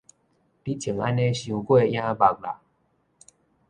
[0.03, 0.23] 你穿按呢傷過
[1.83, 2.59] 影目啦